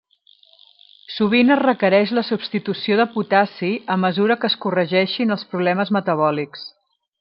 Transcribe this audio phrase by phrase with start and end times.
[1.15, 6.71] Sovint es requereix la substitució de potassi a mesura que es corregeixin els problemes metabòlics.